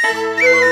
[0.00, 0.58] Música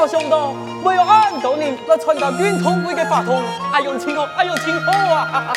[0.00, 5.28] 没想到没有按道你，那穿达运动会的法装哎呦情哦哎呦情哦啊。
[5.30, 5.52] 哈哈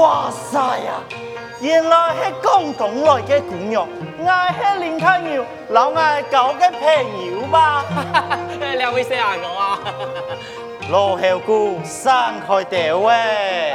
[0.00, 0.94] 哇塞呀、
[1.60, 3.86] 原来是广东来的姑娘，
[4.26, 6.80] 爱是林太牛，老爱交的朋
[7.30, 7.84] 友吧。
[8.78, 9.78] 两位先生啊，
[10.90, 13.74] 老后姑散开地位。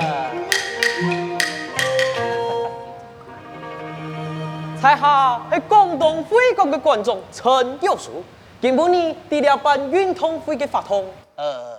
[4.81, 8.23] 在下是广东会馆的观众陈玉树，
[8.59, 11.05] 今半呢第二班运通会的法通。
[11.35, 11.74] 呃。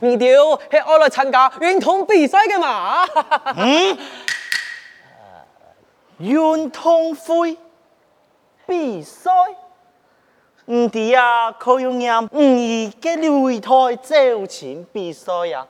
[0.00, 3.06] 你丢是我来参加运动比赛的嘛？
[3.56, 3.96] 嗯，
[6.18, 7.56] 运动会
[8.66, 9.30] 比赛，
[10.66, 15.66] 唔知啊，可有人唔意嘅擂台走前比赛、啊？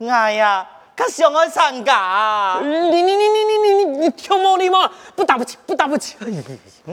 [0.00, 2.60] 哎呀，佮想来参加、啊？
[2.62, 4.90] 你你你你你你你跳毛你嘛？
[5.16, 6.16] 不打不起，不打不起！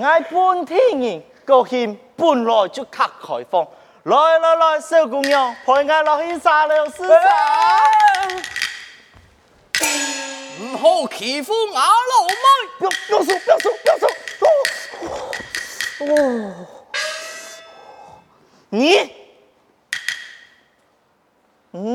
[0.02, 3.68] 哎，本天人个性本来就较开放。
[4.03, 7.07] 来来来，小姑娘，陪我落去沙料市场。
[10.59, 12.35] 唔好欺负我老妹。
[12.79, 14.09] 不要不要说不要说不要说。
[16.00, 16.66] 哦，
[18.69, 18.97] 你，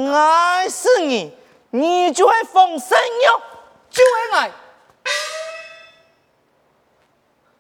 [0.09, 1.37] 爱是你，
[1.71, 3.43] 你就会放生哟，
[3.91, 4.53] 就会爱。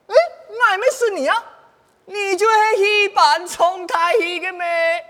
[0.07, 0.15] 哎，
[0.71, 1.45] 爱没是你啊。
[2.07, 5.05] 你就是戏班冲太戏的咩？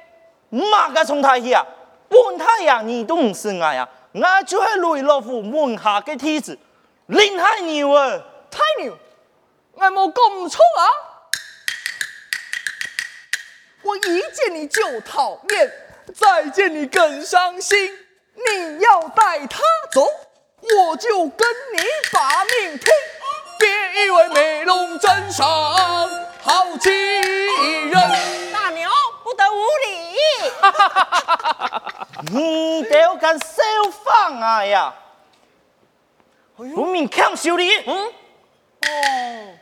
[0.51, 1.65] 嘛个冲太戏啊！
[2.09, 3.89] 本太阳你都唔是我啊！
[4.12, 6.59] 我就是雷老虎门下的弟子
[7.07, 8.19] 林太牛啊！
[8.51, 8.97] 太牛，
[9.75, 10.83] 我冇讲错啊！
[13.83, 15.73] 我一见你就讨厌，
[16.15, 17.93] 再见你更伤心。
[18.34, 19.61] 你要带他
[19.93, 20.07] 走，
[20.77, 21.78] 我就跟你
[22.13, 22.89] 把命拼。
[23.59, 25.47] 别以为美容真上。
[26.47, 27.93] 好气人，
[28.53, 28.89] 大牛
[29.25, 29.91] 不得无礼！
[32.31, 34.95] 你都敢收放啊呀？
[36.55, 37.77] 我明看修理。
[37.84, 38.07] 嗯？
[38.07, 39.59] 哦，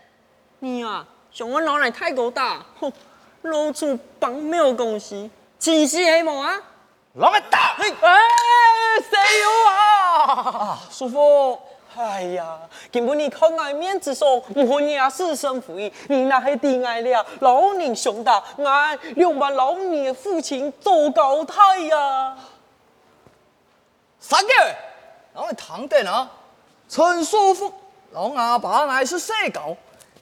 [0.58, 2.92] 你啊，想我老奶太够大，哼，
[3.40, 6.60] 老祖帮没有东西，真是黑毛啊！
[7.14, 7.88] 老奶大，哎，
[9.08, 9.72] 谁有啊？
[10.52, 11.58] 啊，师傅。
[11.96, 12.58] 哎呀，
[12.90, 17.24] 根本你看爱面子上，不和你啊死生非，你那还定爱了？
[17.40, 22.36] 老年兄大，爱两万老年的父亲做高太呀！
[24.18, 24.52] 三个，
[25.32, 26.28] 然后唐德呢？
[26.88, 27.72] 陈叔父，
[28.10, 29.76] 老阿爸爱是谁狗？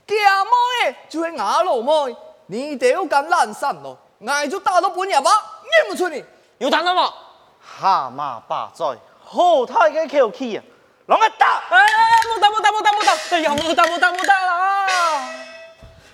[0.06, 2.14] 家妹就是阿老妹，
[2.46, 3.96] 你得要敢拦山咯，
[4.26, 5.30] 爱就打到半夜吧，
[5.62, 6.22] 认不出你，
[6.58, 7.14] 有胆了吗？
[7.60, 8.84] 蛤蟆把在，
[9.24, 10.64] 好大个口气啊！
[11.06, 11.62] 啷个打？
[11.70, 14.86] 哎哎哎，木打木打木打木打，哎呀木打木打木打啦！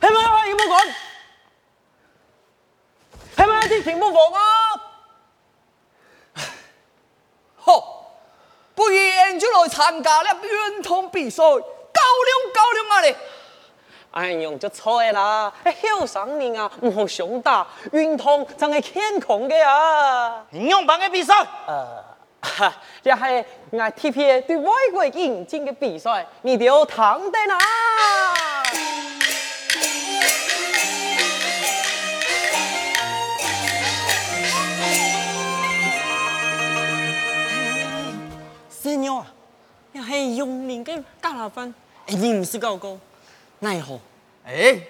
[0.01, 0.87] 咪妈可以莫讲，
[3.37, 4.41] 咪妈之前莫忘啊！
[7.65, 7.85] 呵，
[8.75, 13.17] 不如 Angel 来参加咧运动比赛，高量高量啊你！
[14.13, 15.53] 哎呦，就错啦！
[15.65, 20.47] 哎，好生人啊，唔好熊打，运动真系健康嘅呀！
[20.53, 21.35] 英雄版嘅比赛。
[22.41, 27.59] 哈，这还俺 T P A 对外国引进嘅比赛，你得要躺定啊！
[38.71, 39.27] 小妞啊，
[39.93, 41.75] 这系用年巾干哪般？
[42.07, 43.01] 诶，你唔是讲讲
[43.59, 43.99] 奈何？
[44.47, 44.81] 诶，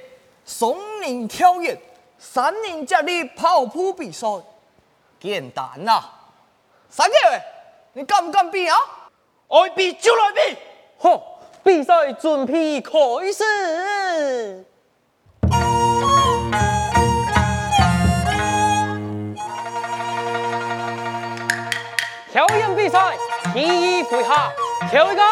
[0.45, 1.81] 双人跳跃、
[2.19, 4.27] 三人接力跑步比赛，
[5.19, 6.05] 简单呐。
[6.91, 7.15] 三姐，
[7.93, 8.77] 你敢不敢比啊？
[9.49, 10.57] 爱比就来比，
[10.99, 12.91] 吼，比赛准备开
[13.33, 14.65] 始。
[22.33, 23.17] 表演比赛，
[23.53, 24.35] 第一回合，
[24.91, 25.23] 跳一个，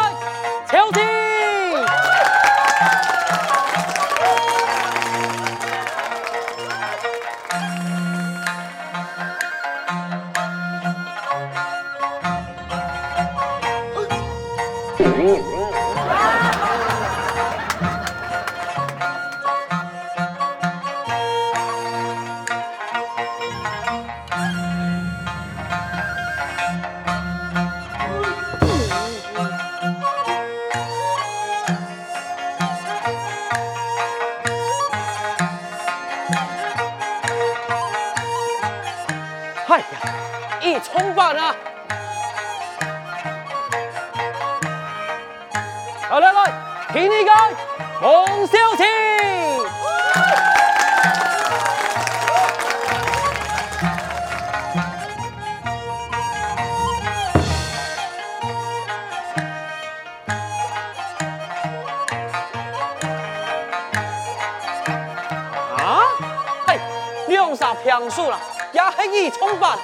[69.17, 69.77] 也系一冲板，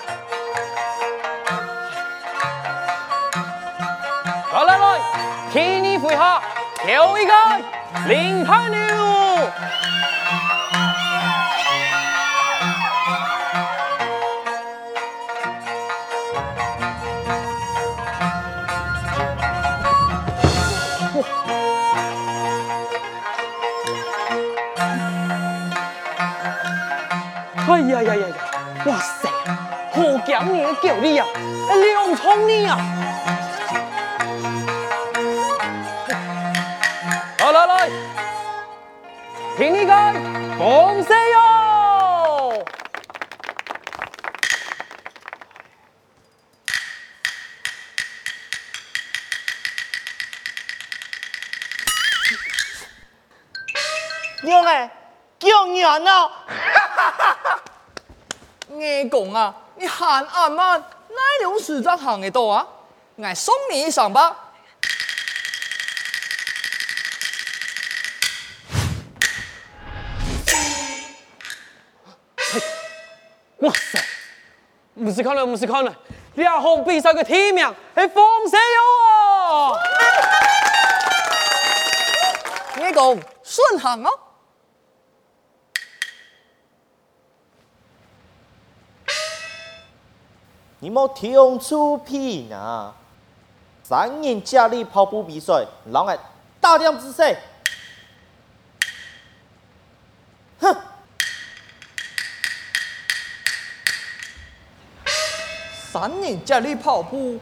[4.54, 5.00] 来来来，
[5.52, 6.40] 替你回下，
[6.86, 7.34] 跳一个
[8.08, 8.78] 领拍牛。
[30.36, 31.28] 好惊你的脚力啊，
[31.70, 32.78] 两冲你啊！
[37.38, 37.90] 来来来，
[39.58, 40.14] 听你讲，
[40.58, 42.66] 放射哟！
[54.42, 54.90] 娘哎，
[55.38, 56.32] 叫娘啊！
[58.68, 58.80] 我
[59.12, 60.86] 讲啊，你喊阿妈，哪
[61.42, 62.66] 种事在行得到啊？
[63.18, 64.34] 我送你一双吧。
[73.58, 74.02] 哇塞，
[74.96, 75.94] 不是看了，不是看了，
[76.36, 78.16] 两项比赛的提名系放
[78.50, 78.82] 射哟
[79.42, 79.78] 哦！
[82.78, 83.04] 你讲
[83.44, 84.20] 顺行哦。
[90.84, 92.94] 你莫听出屁啊！
[93.84, 96.20] 三人接力跑步比赛，让我
[96.60, 97.38] 大点姿势。
[100.60, 100.76] 哼！
[105.90, 107.40] 三人接力跑步，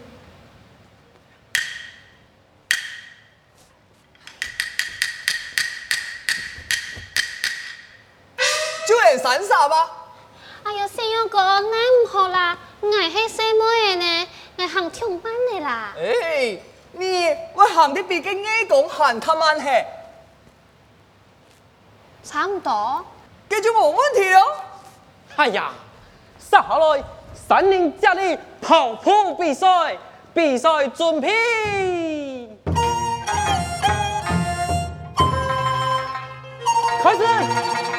[8.88, 9.90] 就系三杀吧。
[10.64, 15.94] 哎呀，四幺哥，那唔好啦，我系细妹的呢，我行跳班的啦。
[15.96, 16.58] 哎，
[16.94, 19.86] 你我行得比个外公行他慢些，
[22.24, 23.06] 差唔多。
[23.48, 24.42] 这就冇问题了。
[25.36, 25.72] 哎呀，
[26.40, 27.04] 接下来
[27.36, 29.98] 三人接力跑步比赛，
[30.34, 31.30] 比赛准备，
[37.04, 37.91] 开始。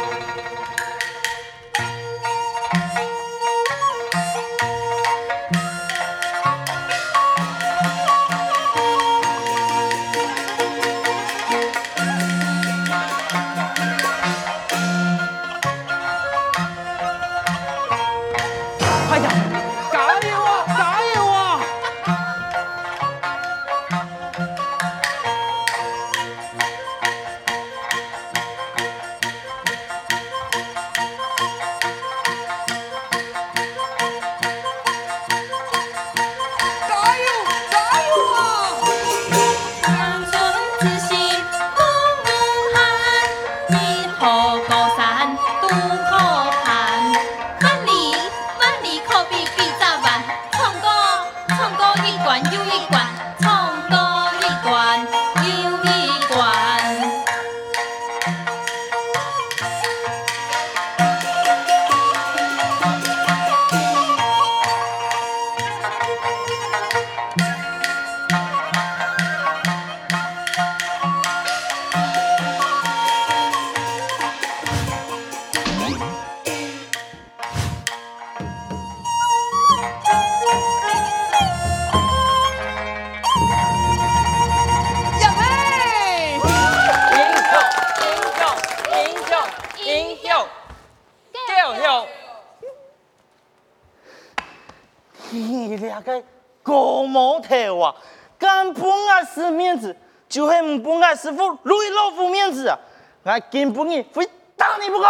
[95.31, 96.23] 你俩个
[96.63, 97.95] 狗毛头啊
[98.39, 99.97] 敢不爱死面子
[100.29, 102.79] 就是不爱师傅如老夫面子啊
[103.23, 105.07] 我今不你非打你不可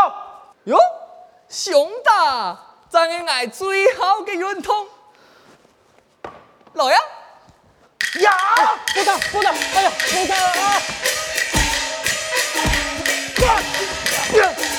[0.65, 0.79] 哟？
[1.49, 2.57] 熊大
[2.89, 4.87] 咱给俺最好的圆通。
[6.75, 6.99] 老杨
[8.21, 8.33] 呀！
[8.95, 10.47] 不打不打哎呀不打了。
[14.39, 14.72] 啊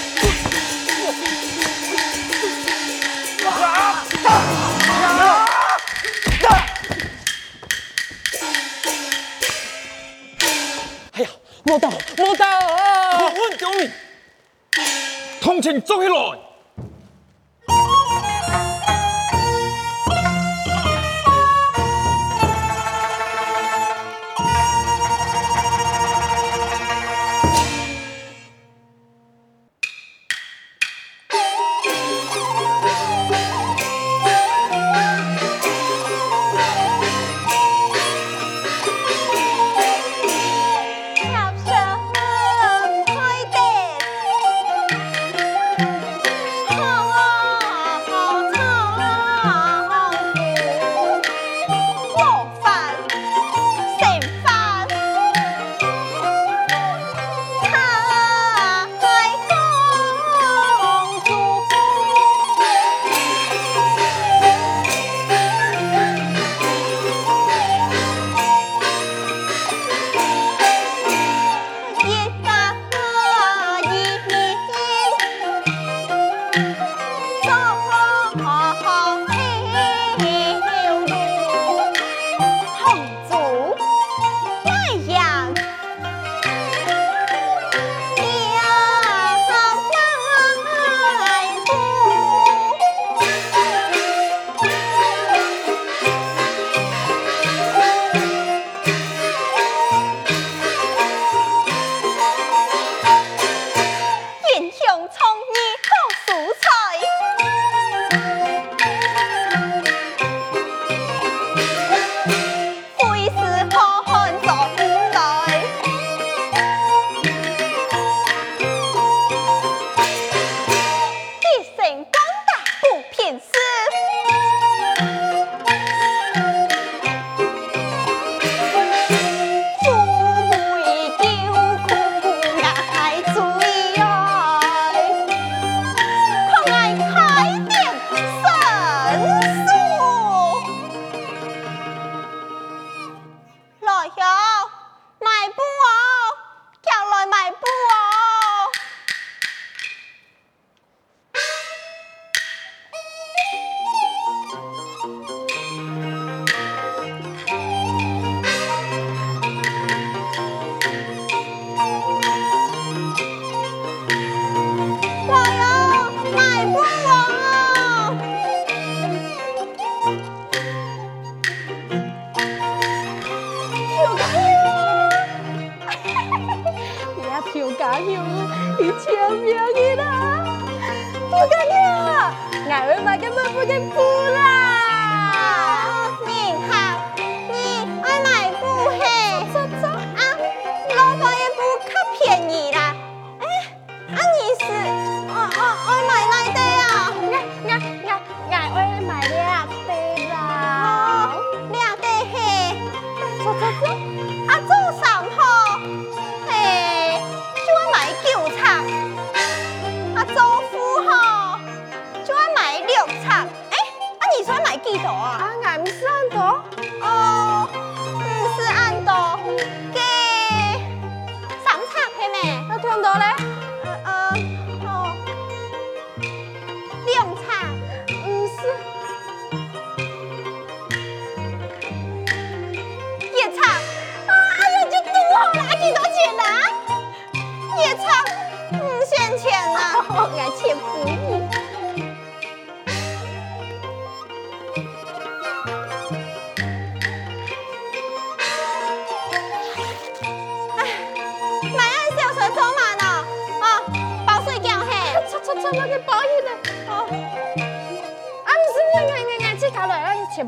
[11.64, 13.24] 摸到，摸到啊！
[13.24, 13.32] 我，
[15.62, 16.53] 情起来。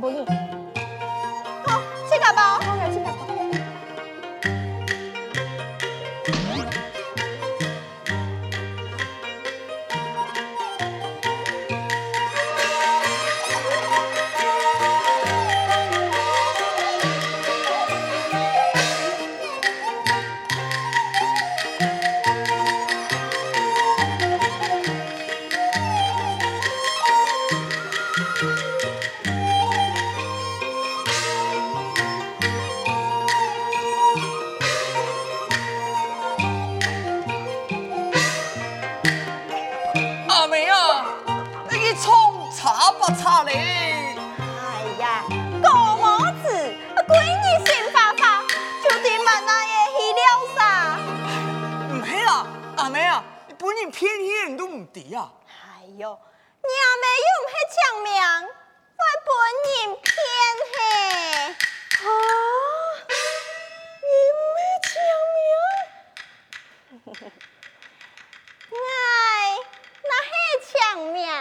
[0.06, 0.35] 보니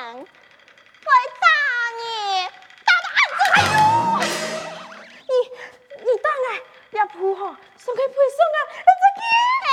[0.04, 1.08] 抢名，我
[1.40, 1.46] 打
[1.96, 2.04] 你，
[2.84, 3.80] 打得案子哎呦！
[5.24, 5.32] 你
[6.04, 6.46] 你打我，
[6.90, 9.66] 别扑吼，送给陪送啊，你这个。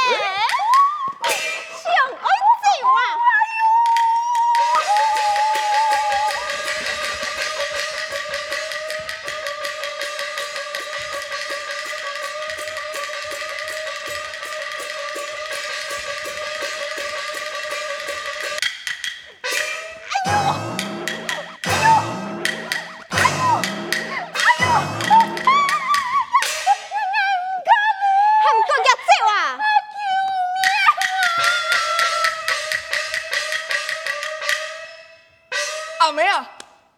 [1.75, 1.83] 想
[2.15, 2.23] 爱
[2.63, 2.99] 走啊！
[36.01, 36.49] 阿妹啊，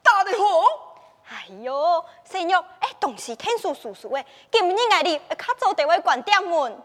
[0.01, 0.95] 打得好！
[1.29, 6.81] 哎呦，生肉，哎，东西听叔叔叔诶，今日爱你较早地位关店门。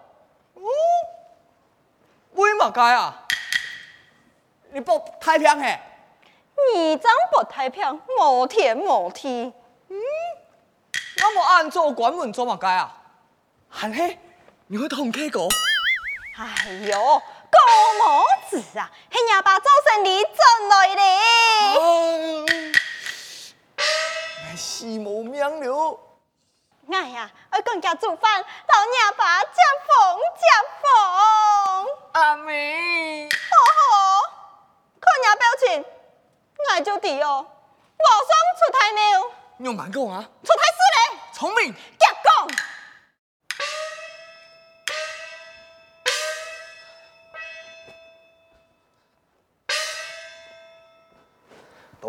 [2.33, 3.25] 为嘛该啊？
[4.73, 5.79] 你报太平嘿？
[6.75, 9.53] 你张不太平，无天无地。
[11.19, 13.01] 那么按做关门做嘛该啊？
[13.69, 14.19] 喊嘿，
[14.67, 15.47] 你会同 K 狗？
[16.37, 17.23] 哎呦，
[17.67, 21.03] 高帽子啊，系廿八早晨你进来的。
[23.77, 26.01] 哎，死无命了！
[26.91, 29.49] 哎呀，我赶紧煮饭，老廿八接
[29.87, 30.43] 风接
[30.81, 30.87] 风。
[32.13, 33.37] 阿妹，好
[33.77, 34.23] 好，
[35.01, 35.85] 看伢表情，
[36.57, 37.47] 我就知哦，
[37.99, 40.25] 我想出太牛，你用慢讲啊！
[40.45, 41.75] 出太死嘞，聪明，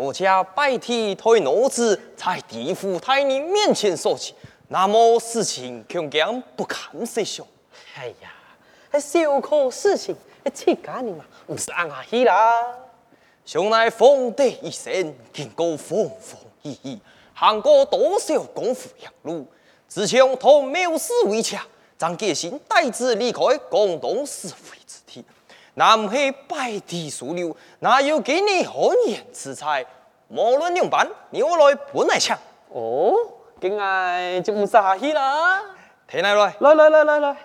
[0.00, 0.02] 讲。
[0.02, 4.34] 多谢拜天推脑子在地府太人面前说起，
[4.68, 7.46] 那么事情恐将不堪设想。
[7.96, 8.32] 哎呀，
[8.90, 12.34] 还小可事情，还自家人嘛，不是按下去啦。
[13.44, 16.98] 想来风得一生经过风风雨雨，
[17.34, 19.46] 行过多少功夫样路，
[19.86, 21.66] 自从同缪斯为洽，
[21.98, 24.78] 张杰心带子离开广东是非
[25.74, 25.74] 之地。
[25.74, 29.84] 南去拜地数流，哪有给你好言之才？
[30.28, 32.38] 无论用板，你我来本来抢。
[32.68, 33.12] 哦，
[33.60, 35.60] 今日就唔下去啦。
[36.08, 37.36] 听来来，来来来来来。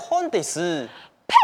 [0.00, 0.88] 看的是。
[1.26, 1.36] 呸！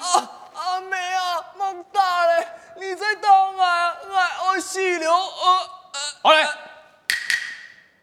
[0.00, 2.48] 啊，阿妹啊，梦大嘞！
[2.80, 4.16] 你在当啊，我
[4.50, 6.00] 爱死了，呃呃。
[6.22, 6.46] 好嘞，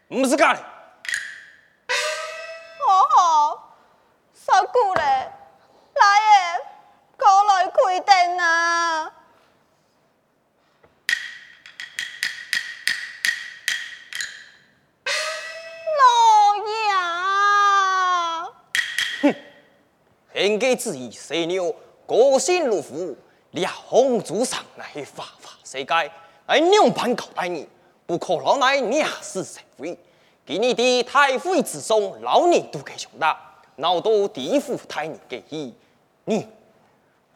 [0.08, 0.71] 唔是假的。
[20.58, 21.74] 给自己犀牛，
[22.06, 23.16] 个性如虎，
[23.50, 24.84] 烈风祖上乃
[25.16, 26.12] 花花世界，
[26.46, 27.68] 乃两般交代你，
[28.06, 29.98] 不可老乃娘死谁非。
[30.44, 33.38] 给你的太妃之送，老年都给穷大，
[33.76, 35.74] 闹到地府太人给意，
[36.24, 36.48] 你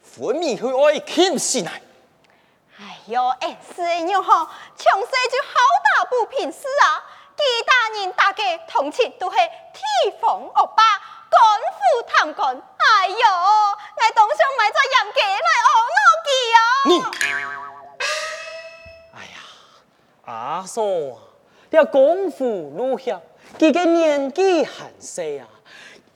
[0.01, 1.81] 分明会爱欠死奶。
[2.79, 5.53] 哎呦，哎，是哟吼，从细就好
[5.83, 6.27] 大不
[8.77, 10.83] 从前都是提防恶霸，
[11.29, 11.39] 官
[11.73, 12.55] 府贪官。
[12.55, 16.59] 哎呦，我当上买咗严格来学我记啊！
[19.13, 19.37] 哎呀，
[20.25, 21.19] 阿嫂啊，
[21.69, 23.21] 你功夫如何？
[23.59, 25.47] 佢嘅年纪很细啊，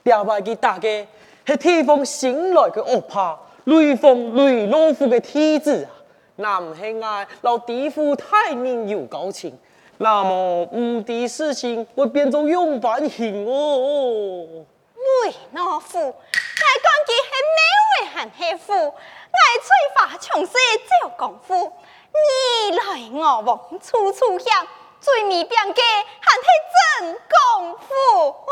[0.02, 1.06] 掉埋佢大嘅
[1.46, 5.90] 系提防新来嘅恶霸，雷锋雷老虎的梯子啊！
[6.36, 9.58] 那唔系爱老地府太年有交情，
[9.98, 14.64] 那么唔啲事情会变做样板型哦。
[15.22, 17.60] 为懦夫，我讲起很美
[17.90, 20.52] 味很黑夫，爱吹发穷色
[21.02, 21.72] 就功夫，
[22.12, 22.80] 你来
[23.12, 24.66] 我往处处响，
[25.00, 26.46] 最美变个很黑
[27.00, 27.90] 真功夫
[28.46, 28.50] 哇！